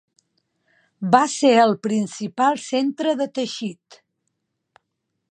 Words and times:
Va 1.15 1.19
ser 1.33 1.51
el 1.63 1.73
principal 1.83 2.57
centre 2.69 3.13
de 3.19 3.27
teixit. 3.39 3.99